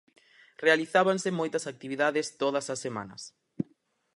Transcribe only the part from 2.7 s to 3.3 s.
as semanas.